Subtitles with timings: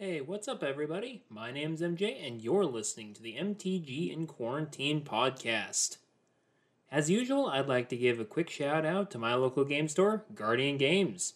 [0.00, 1.24] Hey, what's up, everybody?
[1.28, 5.96] My name's MJ, and you're listening to the MTG in Quarantine podcast.
[6.88, 10.24] As usual, I'd like to give a quick shout out to my local game store,
[10.36, 11.34] Guardian Games.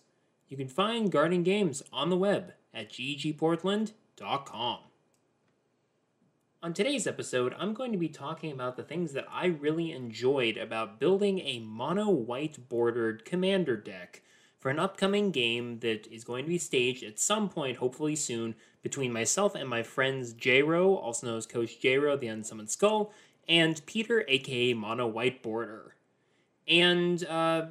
[0.48, 4.79] You can find Guardian Games on the web at ggportland.com.
[6.62, 10.56] On today's episode, I'm going to be talking about the things that I really enjoyed
[10.56, 14.22] about building a mono white bordered commander deck
[14.62, 18.54] for an upcoming game that is going to be staged at some point, hopefully soon,
[18.80, 23.12] between myself and my friends J-Ro, also known as Coach J-Ro, the Unsummoned Skull,
[23.48, 25.96] and Peter, aka Mono White Border.
[26.68, 27.66] And uh,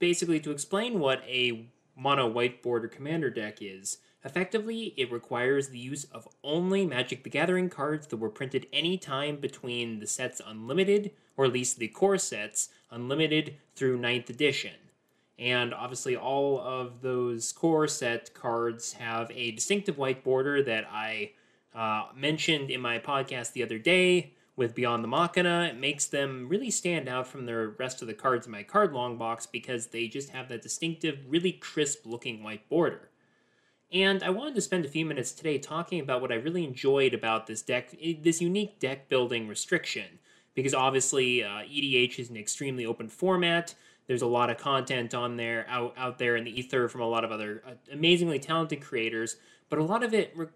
[0.00, 5.78] basically, to explain what a Mono White Border commander deck is, effectively, it requires the
[5.78, 10.40] use of only Magic the Gathering cards that were printed any time between the sets
[10.44, 14.72] Unlimited, or at least the core sets, Unlimited through 9th edition.
[15.38, 21.32] And obviously, all of those core set cards have a distinctive white border that I
[21.74, 25.68] uh, mentioned in my podcast the other day with Beyond the Machina.
[25.70, 28.94] It makes them really stand out from the rest of the cards in my card
[28.94, 33.10] long box because they just have that distinctive, really crisp looking white border.
[33.92, 37.14] And I wanted to spend a few minutes today talking about what I really enjoyed
[37.14, 40.18] about this deck, this unique deck building restriction.
[40.54, 43.74] Because obviously, uh, EDH is an extremely open format.
[44.06, 47.08] There's a lot of content on there out out there in the ether from a
[47.08, 49.36] lot of other uh, amazingly talented creators,
[49.68, 50.46] but a lot of it re-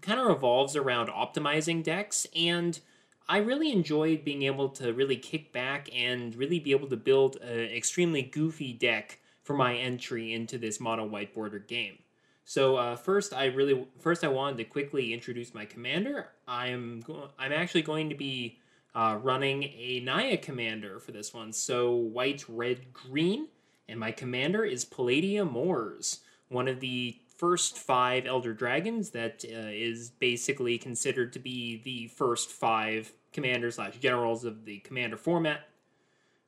[0.00, 2.80] kind of revolves around optimizing decks and
[3.28, 7.36] I really enjoyed being able to really kick back and really be able to build
[7.36, 11.98] an extremely goofy deck for my entry into this mono white border game.
[12.44, 16.28] So uh, first, I really first I wanted to quickly introduce my commander.
[16.46, 18.58] I'm go- I'm actually going to be
[18.96, 21.52] uh, running a Naya commander for this one.
[21.52, 23.48] So white, red, green,
[23.88, 29.68] and my commander is Palladia Mors, one of the first five Elder Dragons that uh,
[29.68, 35.68] is basically considered to be the first five commanders slash generals of the commander format.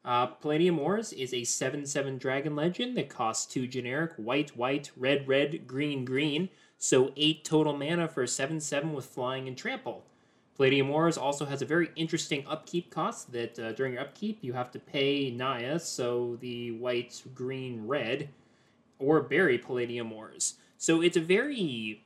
[0.03, 4.91] Uh, Palladia Mors is a 7 7 dragon legend that costs 2 generic white, white,
[4.97, 9.59] red, red, green, green, so 8 total mana for a 7 7 with flying and
[9.59, 10.05] trample.
[10.59, 14.55] Palladia Mors also has a very interesting upkeep cost that uh, during your upkeep you
[14.55, 18.31] have to pay Naya, so the white, green, red,
[18.99, 20.55] or bury Palladia Mors.
[20.77, 22.03] So it's a very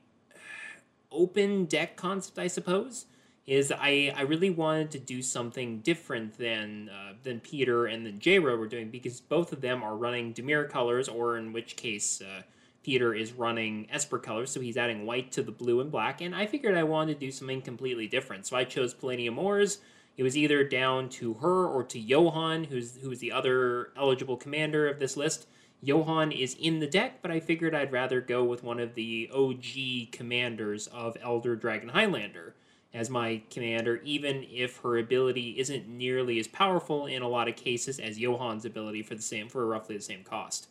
[1.11, 3.05] open deck concept, I suppose.
[3.45, 8.17] Is I, I really wanted to do something different than uh, than Peter and then
[8.19, 12.21] J-Ro were doing because both of them are running Dimir colors, or in which case
[12.21, 12.43] uh,
[12.83, 16.35] Peter is running Esper colors, so he's adding white to the blue and black, and
[16.35, 18.45] I figured I wanted to do something completely different.
[18.45, 19.79] So I chose Palladia Mors.
[20.17, 24.87] It was either down to her or to Johan, who's who's the other eligible commander
[24.87, 25.47] of this list.
[25.81, 29.29] Johan is in the deck, but I figured I'd rather go with one of the
[29.33, 32.55] OG commanders of Elder Dragon Highlander
[32.93, 37.55] as my commander, even if her ability isn't nearly as powerful in a lot of
[37.55, 40.67] cases as Johan's ability for the same for roughly the same cost.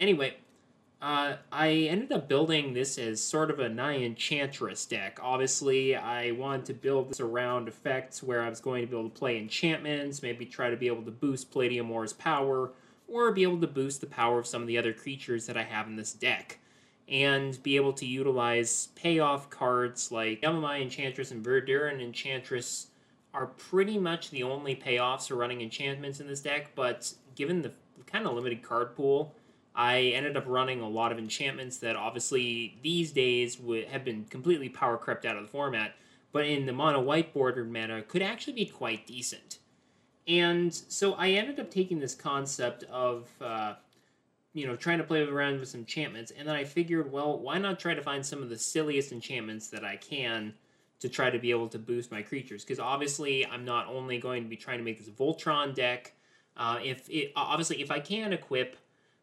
[0.00, 0.36] Anyway,
[1.02, 5.18] uh, I ended up building this as sort of a Naya Enchantress deck.
[5.22, 9.10] Obviously, I wanted to build this around effects where I was going to be able
[9.10, 12.72] to play enchantments, maybe try to be able to boost Palladia Mor's power,
[13.08, 15.64] or be able to boost the power of some of the other creatures that I
[15.64, 16.58] have in this deck.
[17.08, 22.88] And be able to utilize payoff cards like Yavimaya Enchantress and Verduran Enchantress
[23.34, 27.70] are pretty much the only payoffs for running enchantments in this deck, but given the
[28.06, 29.34] kind of limited card pool,
[29.76, 34.24] I ended up running a lot of enchantments that obviously these days would have been
[34.24, 35.94] completely power crept out of the format,
[36.32, 39.58] but in the mono white bordered meta could actually be quite decent.
[40.26, 43.74] And so I ended up taking this concept of, uh,
[44.54, 47.58] you know, trying to play around with some enchantments, and then I figured, well, why
[47.58, 50.54] not try to find some of the silliest enchantments that I can
[51.00, 52.64] to try to be able to boost my creatures?
[52.64, 56.14] Because obviously, I'm not only going to be trying to make this Voltron deck.
[56.56, 58.78] Uh, if it, obviously, if I can equip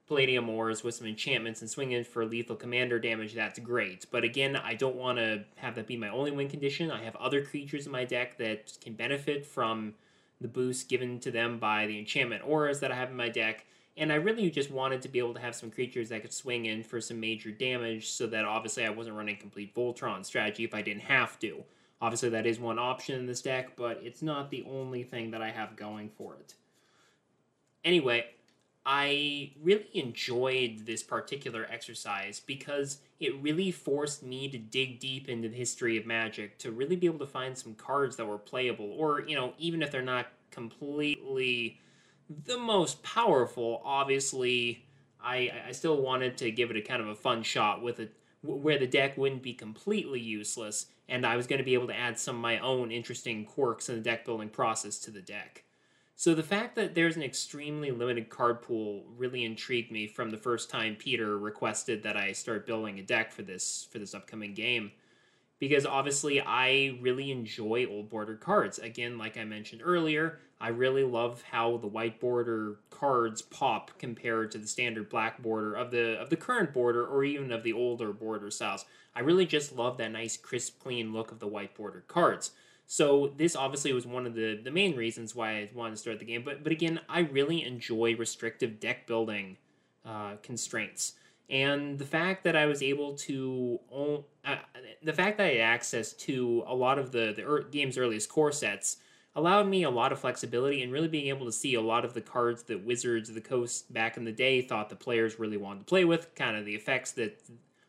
[0.09, 4.05] Palladia Mors with some enchantments and swing in for lethal commander damage, that's great.
[4.11, 6.91] But again, I don't want to have that be my only win condition.
[6.91, 9.93] I have other creatures in my deck that can benefit from
[10.41, 13.65] the boost given to them by the enchantment auras that I have in my deck.
[13.95, 16.65] And I really just wanted to be able to have some creatures that could swing
[16.65, 20.73] in for some major damage so that obviously I wasn't running complete Voltron strategy if
[20.73, 21.63] I didn't have to.
[22.01, 25.41] Obviously, that is one option in this deck, but it's not the only thing that
[25.41, 26.55] I have going for it.
[27.85, 28.25] Anyway,
[28.85, 35.47] I really enjoyed this particular exercise because it really forced me to dig deep into
[35.47, 38.91] the history of Magic to really be able to find some cards that were playable,
[38.97, 41.79] or, you know, even if they're not completely
[42.45, 44.85] the most powerful, obviously,
[45.21, 48.09] I, I still wanted to give it a kind of a fun shot with a
[48.41, 51.97] where the deck wouldn't be completely useless, and I was going to be able to
[51.97, 55.63] add some of my own interesting quirks in the deck building process to the deck.
[56.15, 60.37] So the fact that there's an extremely limited card pool really intrigued me from the
[60.37, 64.53] first time Peter requested that I start building a deck for this for this upcoming
[64.53, 64.91] game.
[65.59, 68.79] Because obviously I really enjoy old border cards.
[68.79, 74.51] Again, like I mentioned earlier, I really love how the white border cards pop compared
[74.51, 77.73] to the standard black border of the of the current border or even of the
[77.73, 78.85] older border styles.
[79.15, 82.51] I really just love that nice crisp clean look of the white border cards.
[82.85, 86.19] So this obviously was one of the, the main reasons why I wanted to start
[86.19, 86.43] the game.
[86.43, 89.57] But but again, I really enjoy restrictive deck building
[90.05, 91.13] uh, constraints,
[91.49, 93.79] and the fact that I was able to
[94.45, 94.55] uh,
[95.01, 98.29] the fact that I had access to a lot of the the er- game's earliest
[98.29, 98.97] core sets
[99.35, 102.13] allowed me a lot of flexibility and really being able to see a lot of
[102.13, 105.57] the cards that Wizards of the Coast back in the day thought the players really
[105.57, 107.41] wanted to play with, kind of the effects that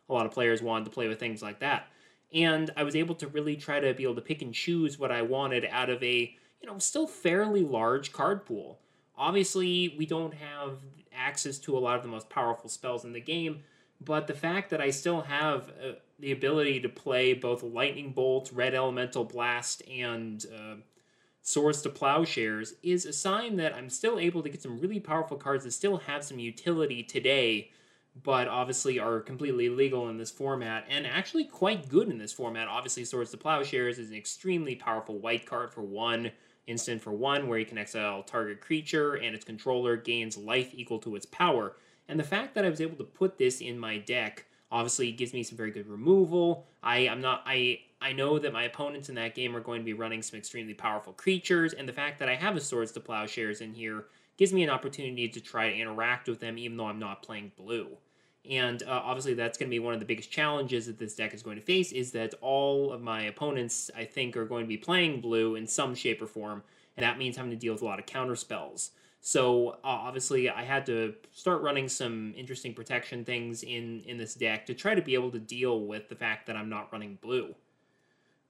[0.09, 1.89] a lot of players wanted to play with, things like that
[2.35, 5.13] and I was able to really try to be able to pick and choose what
[5.13, 8.81] I wanted out of a you know still fairly large card pool.
[9.17, 10.79] Obviously, we don't have
[11.15, 13.63] access to a lot of the most powerful spells in the game,
[14.05, 18.51] but the fact that I still have uh, the ability to play both Lightning Bolt,
[18.53, 20.75] Red Elemental Blast, and uh,
[21.43, 25.37] Swords to Plowshares is a sign that I'm still able to get some really powerful
[25.37, 27.71] cards that still have some utility today
[28.23, 32.69] but obviously are completely legal in this format and actually quite good in this format.
[32.69, 36.31] Obviously, Swords to Plowshares is an extremely powerful white card for one,
[36.67, 40.99] instant for one, where you can exile target creature and its controller gains life equal
[41.01, 41.77] to its power.
[42.09, 45.33] And the fact that I was able to put this in my deck obviously gives
[45.33, 46.67] me some very good removal.
[46.83, 49.85] I am not I I know that my opponents in that game are going to
[49.85, 53.01] be running some extremely powerful creatures, and the fact that I have a Swords to
[53.01, 54.07] Plowshares in here
[54.37, 57.53] gives me an opportunity to try to interact with them even though I'm not playing
[57.57, 57.97] blue.
[58.51, 61.33] And uh, obviously, that's going to be one of the biggest challenges that this deck
[61.33, 61.93] is going to face.
[61.93, 65.67] Is that all of my opponents, I think, are going to be playing blue in
[65.67, 66.63] some shape or form,
[66.97, 68.91] and that means having to deal with a lot of counter spells.
[69.21, 74.35] So uh, obviously, I had to start running some interesting protection things in in this
[74.35, 77.19] deck to try to be able to deal with the fact that I'm not running
[77.23, 77.55] blue.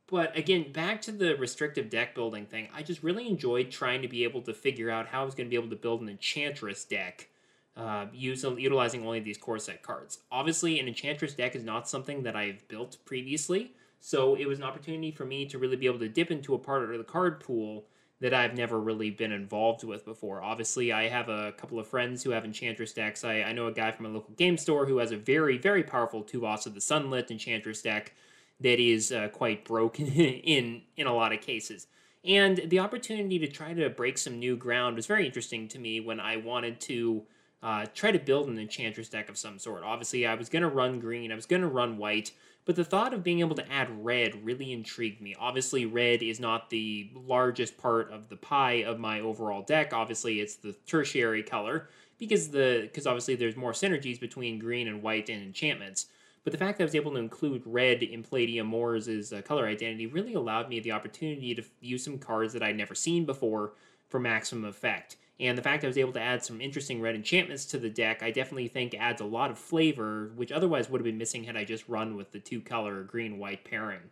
[0.08, 4.08] But again, back to the restrictive deck building thing, I just really enjoyed trying to
[4.08, 6.08] be able to figure out how I was going to be able to build an
[6.08, 7.28] Enchantress deck
[7.76, 10.18] uh, use, utilizing only these core set cards.
[10.30, 14.64] Obviously, an Enchantress deck is not something that I've built previously, so it was an
[14.64, 17.40] opportunity for me to really be able to dip into a part of the card
[17.40, 17.86] pool
[18.20, 20.42] that I've never really been involved with before.
[20.42, 23.24] Obviously, I have a couple of friends who have Enchantress decks.
[23.24, 25.82] I, I know a guy from a local game store who has a very, very
[25.82, 28.14] powerful Tuvasa the Sunlit Enchantress deck
[28.60, 31.88] that is uh, quite broken in in a lot of cases.
[32.24, 36.00] And the opportunity to try to break some new ground was very interesting to me
[36.00, 37.24] when I wanted to
[37.62, 39.82] uh, try to build an Enchantress deck of some sort.
[39.82, 42.32] Obviously, I was going to run green, I was going to run white,
[42.64, 45.34] but the thought of being able to add red really intrigued me.
[45.38, 49.92] Obviously, red is not the largest part of the pie of my overall deck.
[49.92, 55.02] Obviously, it's the tertiary color because the because obviously there's more synergies between green and
[55.02, 56.06] white and enchantments.
[56.42, 59.66] But the fact that I was able to include red in Palladia Mors' uh, color
[59.66, 63.72] identity really allowed me the opportunity to use some cards that I'd never seen before
[64.10, 65.16] for maximum effect.
[65.40, 68.22] And the fact I was able to add some interesting red enchantments to the deck,
[68.22, 71.56] I definitely think adds a lot of flavor, which otherwise would have been missing had
[71.56, 74.10] I just run with the two color green white pairing.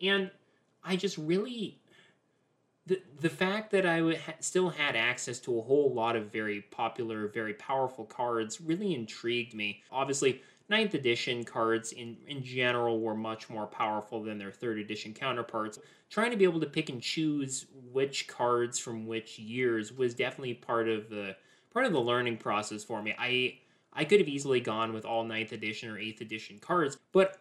[0.00, 0.30] And
[0.84, 1.78] I just really.
[2.84, 6.62] The, the fact that I ha- still had access to a whole lot of very
[6.62, 9.84] popular, very powerful cards really intrigued me.
[9.92, 15.12] Obviously, ninth edition cards in, in general were much more powerful than their third edition
[15.12, 15.78] counterparts.
[16.10, 20.54] Trying to be able to pick and choose which cards from which years was definitely
[20.54, 21.36] part of the
[21.72, 23.14] part of the learning process for me.
[23.18, 23.58] I
[23.92, 27.38] I could have easily gone with all ninth edition or eighth edition cards, but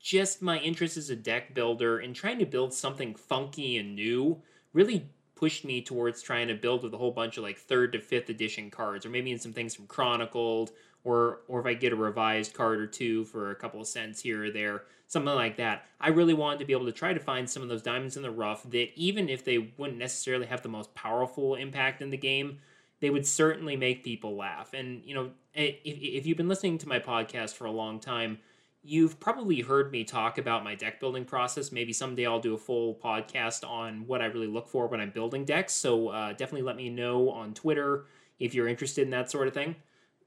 [0.00, 4.42] just my interest as a deck builder and trying to build something funky and new
[4.72, 8.00] really pushed me towards trying to build with a whole bunch of like third to
[8.00, 10.72] fifth edition cards, or maybe in some things from Chronicles,
[11.06, 14.20] or or if I get a revised card or two for a couple of cents
[14.20, 15.86] here or there, something like that.
[16.00, 18.24] I really wanted to be able to try to find some of those diamonds in
[18.24, 22.16] the rough that even if they wouldn't necessarily have the most powerful impact in the
[22.16, 22.58] game,
[23.00, 24.74] they would certainly make people laugh.
[24.74, 28.38] And you know, if, if you've been listening to my podcast for a long time,
[28.82, 31.70] you've probably heard me talk about my deck building process.
[31.70, 35.10] Maybe someday I'll do a full podcast on what I really look for when I'm
[35.10, 35.72] building decks.
[35.72, 38.06] So uh, definitely let me know on Twitter
[38.40, 39.76] if you're interested in that sort of thing.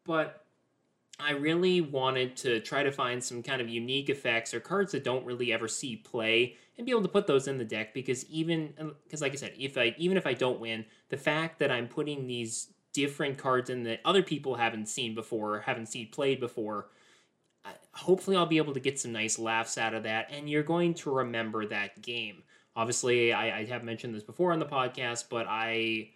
[0.06, 0.46] But
[1.20, 5.04] I really wanted to try to find some kind of unique effects or cards that
[5.04, 8.30] don't really ever see play and be able to put those in the deck because
[8.30, 11.60] even uh, because like I said, if I even if I don't win, the fact
[11.60, 16.10] that I'm putting these different cards in that other people haven't seen before, haven't seen
[16.10, 16.88] played before,
[17.94, 20.94] hopefully I'll be able to get some nice laughs out of that, and you're going
[20.96, 22.44] to remember that game.
[22.76, 26.12] Obviously, I, I have mentioned this before on the podcast, but I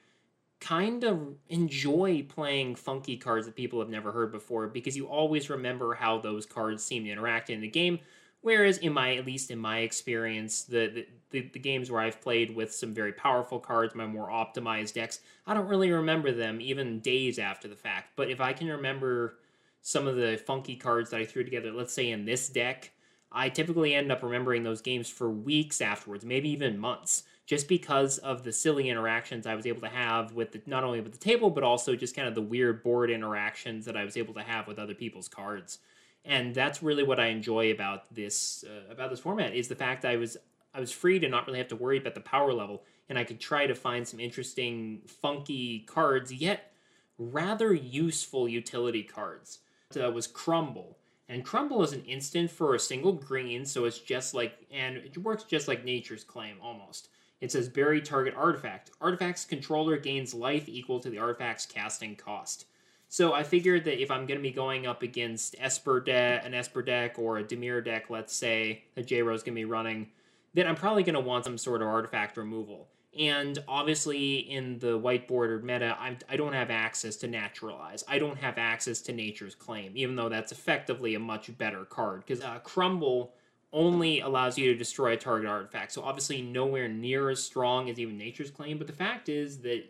[0.64, 5.50] kind of enjoy playing funky cards that people have never heard before because you always
[5.50, 8.00] remember how those cards seem to interact in the game.
[8.40, 12.56] Whereas in my, at least in my experience, the, the, the, games where I've played
[12.56, 17.00] with some very powerful cards, my more optimized decks, I don't really remember them even
[17.00, 18.12] days after the fact.
[18.16, 19.36] But if I can remember
[19.82, 22.92] some of the funky cards that I threw together, let's say in this deck,
[23.32, 28.18] I typically end up remembering those games for weeks afterwards, maybe even months, just because
[28.20, 31.18] of the silly interactions I was able to have with the, not only with the
[31.18, 34.44] table, but also just kind of the weird board interactions that I was able to
[34.44, 35.80] have with other people's cards
[36.26, 40.04] and that's really what I enjoy about this uh, about this format is the fact
[40.04, 40.38] that I was
[40.74, 43.24] I was free to not really have to worry about the power level, and I
[43.24, 46.72] could try to find some interesting, funky cards, yet
[47.18, 49.60] rather useful utility cards.
[49.96, 50.98] Uh, was Crumble,
[51.30, 55.18] and Crumble is an instant for a single green, so it's just like and it
[55.20, 57.10] works just like Nature's Claim almost.
[57.44, 58.92] It says bury target artifact.
[59.02, 62.68] Artifact's controller gains life equal to the artifact's casting cost.
[63.10, 66.54] So I figured that if I'm going to be going up against Esper deck, an
[66.54, 70.08] Esper deck, or a Dimir deck, let's say that J-Ro's going to be running,
[70.54, 72.88] then I'm probably going to want some sort of artifact removal.
[73.20, 78.06] And obviously, in the white bordered meta, I'm, I do not have access to Naturalize.
[78.08, 82.24] I don't have access to Nature's Claim, even though that's effectively a much better card.
[82.26, 83.34] Because uh, Crumble
[83.74, 88.00] only allows you to destroy a target artifact, so obviously nowhere near as strong as
[88.00, 88.78] even Nature's Claim.
[88.78, 89.84] But the fact is that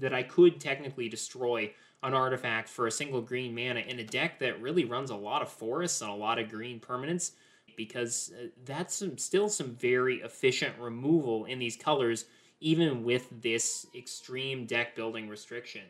[0.00, 4.38] that I could technically destroy an artifact for a single green mana in a deck
[4.40, 7.32] that really runs a lot of forests and a lot of green permanents
[7.76, 12.26] because uh, that's some, still some very efficient removal in these colors
[12.60, 15.82] even with this extreme deck building restriction.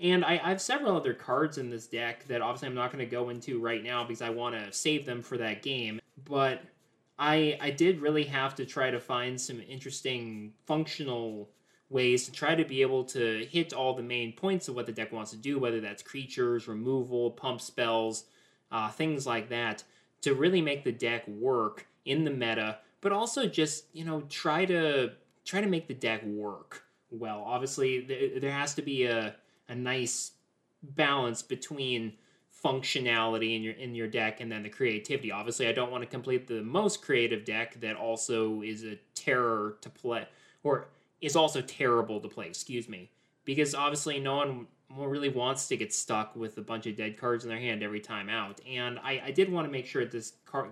[0.00, 3.04] And I, I have several other cards in this deck that obviously I'm not going
[3.04, 6.00] to go into right now because I want to save them for that game.
[6.24, 6.62] But
[7.18, 11.50] I I did really have to try to find some interesting functional
[11.88, 14.92] ways to try to be able to hit all the main points of what the
[14.92, 18.24] deck wants to do, whether that's creatures, removal, pump spells,
[18.72, 19.84] uh, things like that,
[20.22, 24.64] to really make the deck work in the meta, but also just you know try
[24.64, 25.12] to
[25.44, 27.42] try to make the deck work well.
[27.46, 29.36] Obviously, th- there has to be a
[29.68, 30.32] a nice
[30.82, 32.12] balance between
[32.64, 35.30] functionality in your in your deck and then the creativity.
[35.30, 39.76] Obviously, I don't want to complete the most creative deck that also is a terror
[39.82, 40.26] to play
[40.62, 40.88] or
[41.20, 43.10] is also terrible to play, excuse me.
[43.44, 47.44] Because obviously no one really wants to get stuck with a bunch of dead cards
[47.44, 48.60] in their hand every time out.
[48.68, 50.70] And I, I did want to make sure that this card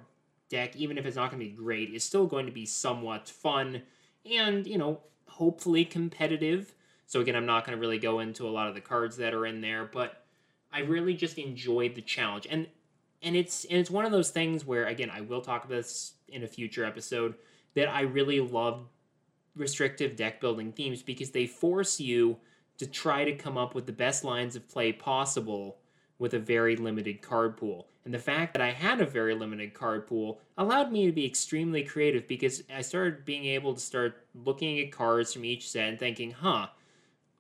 [0.49, 3.29] deck, even if it's not going to be great, is still going to be somewhat
[3.29, 3.83] fun
[4.31, 6.75] and, you know, hopefully competitive.
[7.07, 9.35] So again, I'm not going to really go into a lot of the cards that
[9.35, 10.24] are in there, but
[10.75, 12.49] I really just enjoyed the challenge.
[12.51, 12.67] And
[13.23, 16.15] and it's and it's one of those things where again, I will talk about this
[16.29, 17.35] in a future episode
[17.75, 18.89] that I really love
[19.57, 22.37] restrictive deck building themes because they force you
[22.79, 25.77] to try to come up with the best lines of play possible
[26.19, 27.87] with a very limited card pool.
[28.05, 31.25] And the fact that I had a very limited card pool allowed me to be
[31.25, 35.89] extremely creative because I started being able to start looking at cards from each set
[35.89, 36.67] and thinking, huh,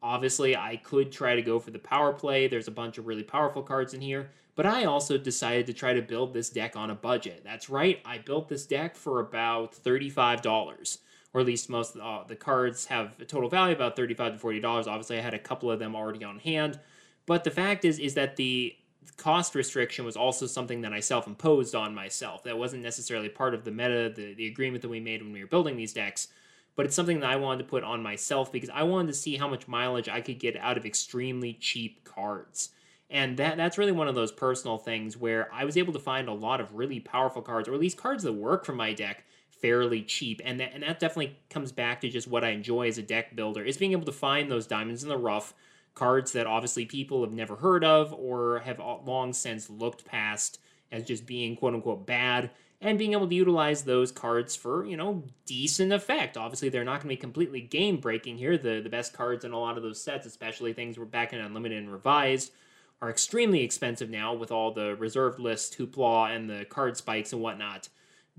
[0.04, 2.46] obviously I could try to go for the power play.
[2.46, 4.30] There's a bunch of really powerful cards in here.
[4.54, 7.42] But I also decided to try to build this deck on a budget.
[7.42, 10.98] That's right, I built this deck for about $35
[11.34, 14.38] or at least most uh, the cards have a total value of about 35 to
[14.38, 16.78] 40 dollars obviously i had a couple of them already on hand
[17.26, 18.74] but the fact is is that the
[19.16, 23.64] cost restriction was also something that i self-imposed on myself that wasn't necessarily part of
[23.64, 26.28] the meta the, the agreement that we made when we were building these decks
[26.76, 29.36] but it's something that i wanted to put on myself because i wanted to see
[29.36, 32.70] how much mileage i could get out of extremely cheap cards.
[33.10, 36.28] And that that's really one of those personal things where I was able to find
[36.28, 39.24] a lot of really powerful cards, or at least cards that work for my deck,
[39.50, 42.98] fairly cheap, and that and that definitely comes back to just what I enjoy as
[42.98, 45.54] a deck builder is being able to find those diamonds in the rough
[45.94, 50.58] cards that obviously people have never heard of or have long since looked past
[50.90, 52.50] as just being quote unquote bad
[52.84, 56.36] and being able to utilize those cards for you know decent effect.
[56.36, 58.56] Obviously they're not going to be completely game breaking here.
[58.56, 61.40] The the best cards in a lot of those sets especially things were back in
[61.40, 62.52] unlimited and revised
[63.02, 67.42] are extremely expensive now with all the reserved list hoopla and the card spikes and
[67.42, 67.88] whatnot.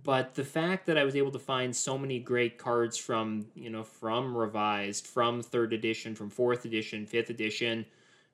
[0.04, 3.72] But the fact that I was able to find so many great cards from you
[3.72, 7.86] know from revised, from third edition, from fourth edition, fifth edition,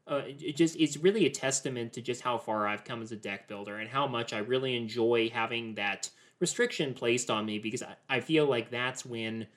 [0.08, 3.15] uh, it just it's really a testament to just how far I've come as a
[3.15, 7.84] deck builder and how much I really enjoy having that restriction placed on me because
[7.84, 9.48] I, I feel like that's when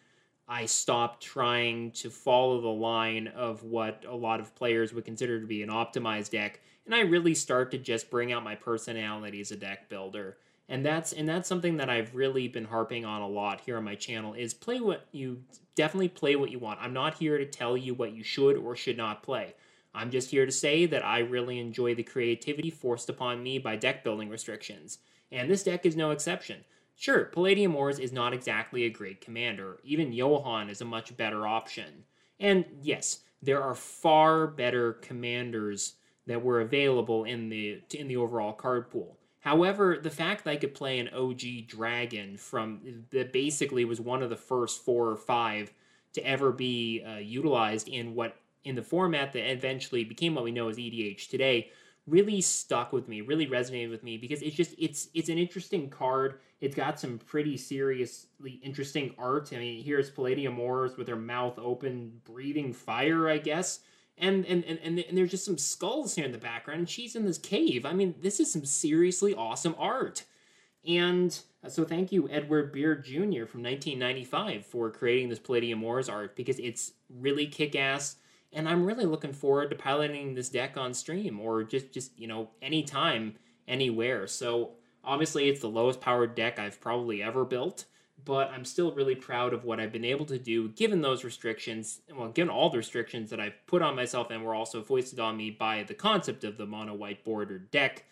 [0.46, 5.40] I stopped trying to follow the line of what a lot of players would consider
[5.40, 9.40] to be an optimized deck and I really start to just bring out my personality
[9.40, 10.36] as a deck builder.
[10.68, 13.84] And that's and that's something that I've really been harping on a lot here on
[13.84, 15.42] my channel is play what you
[15.74, 16.80] definitely play what you want.
[16.80, 19.54] I'm not here to tell you what you should or should not play.
[19.94, 23.76] I'm just here to say that I really enjoy the creativity forced upon me by
[23.76, 24.98] deck building restrictions.
[25.30, 26.64] And this deck is no exception.
[26.96, 29.78] Sure, Palladia Mors is not exactly a great commander.
[29.84, 32.04] Even Johan is a much better option.
[32.38, 35.94] And yes, there are far better commanders
[36.26, 39.18] that were available in the in the overall card pool.
[39.40, 44.22] However, the fact that I could play an OG dragon from that basically was one
[44.22, 45.72] of the first four or five
[46.14, 50.50] to ever be uh, utilized in what in the format that eventually became what we
[50.50, 51.71] know as EDH today
[52.06, 55.88] really stuck with me, really resonated with me because it's just it's it's an interesting
[55.88, 56.40] card.
[56.61, 59.50] It's got some pretty seriously interesting art.
[59.52, 63.80] I mean, here's Palladia Mors with their mouth open, breathing fire, I guess.
[64.18, 67.16] And, and and and and there's just some skulls here in the background, and she's
[67.16, 67.85] in this cave.
[67.85, 70.25] I mean, this is some seriously awesome art.
[70.87, 73.47] And uh, so thank you, Edward Beard Jr.
[73.47, 78.16] from 1995 for creating this Palladia Mors art because it's really kick-ass
[78.54, 82.26] and I'm really looking forward to piloting this deck on stream or just just you
[82.26, 83.34] know anytime
[83.68, 84.26] anywhere.
[84.26, 87.84] So obviously it's the lowest powered deck I've probably ever built,
[88.25, 92.00] but I'm still really proud of what I've been able to do given those restrictions.
[92.14, 95.37] Well, given all the restrictions that I've put on myself and were also foisted on
[95.37, 98.04] me by the concept of the mono white bordered deck.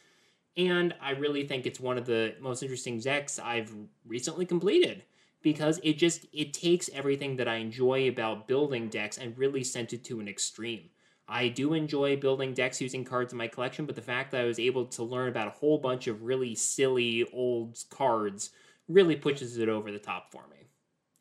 [0.55, 5.03] And I really think it's one of the most interesting decks I've recently completed
[5.43, 9.93] because it just it takes everything that I enjoy about building decks and really sent
[9.93, 10.91] it to an extreme.
[11.29, 14.45] I do enjoy building decks using cards in my collection, but the fact that I
[14.45, 18.51] was able to learn about a whole bunch of really silly old cards
[18.89, 20.69] really pushes it over the top for me.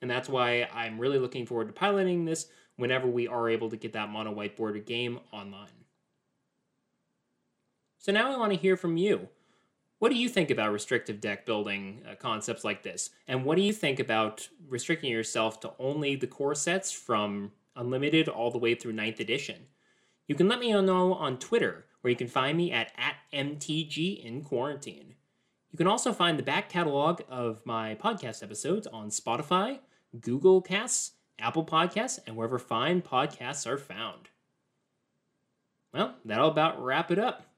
[0.02, 3.78] And that's why I'm really looking forward to piloting this whenever we are able to
[3.78, 5.70] get that mono whiteboarded game online.
[8.00, 9.30] So now I want to hear from you.
[10.02, 13.12] What do you think about restrictive deck building uh, concepts like this?
[13.28, 18.28] And what do you think about restricting yourself to only the core sets from Unlimited
[18.28, 19.68] all the way through 9th edition?
[20.28, 24.26] You can let me know on Twitter, where you can find me at, at MTG
[24.26, 25.14] in Quarantine.
[25.70, 29.82] You can also find the back catalog of my podcast episodes on Spotify,
[30.20, 34.30] Google Casts, Apple Podcasts, and wherever fine podcasts are found.
[35.94, 37.51] Well, that'll about wrap it up.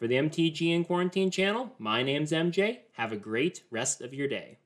[0.00, 2.78] For the MTG in Quarantine channel, my name's MJ.
[2.92, 4.59] Have a great rest of your day.